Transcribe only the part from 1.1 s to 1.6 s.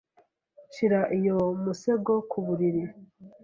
iyo